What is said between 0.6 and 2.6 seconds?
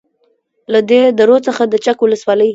له دې درو څخه د چک ولسوالۍ